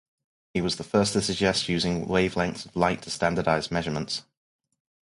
He 0.55 0.61
was 0.61 0.77
the 0.77 0.83
first 0.83 1.13
to 1.13 1.21
suggest 1.21 1.69
using 1.69 2.07
wavelengths 2.07 2.65
of 2.65 2.75
light 2.75 3.03
to 3.03 3.11
standardise 3.11 3.69
measurements. 3.69 4.23